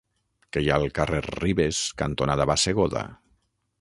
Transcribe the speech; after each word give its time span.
Què 0.55 0.61
hi 0.63 0.69
ha 0.71 0.77
al 0.81 0.87
carrer 0.99 1.19
Ribes 1.27 1.83
cantonada 2.03 2.49
Bassegoda? 2.53 3.05